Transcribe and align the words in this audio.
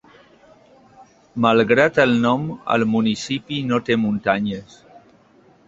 Malgrat 1.45 1.99
el 2.05 2.17
nom, 2.25 2.49
el 2.77 2.87
municipi 2.95 3.61
no 3.69 3.81
té 3.91 3.99
muntanyes. 4.07 4.83